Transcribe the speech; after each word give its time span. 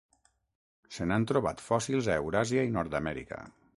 Se 0.95 1.05
n'han 1.11 1.27
trobat 1.31 1.63
fòssils 1.67 2.09
a 2.15 2.17
Euràsia 2.23 2.65
i 2.71 2.73
Nord-amèrica. 2.79 3.45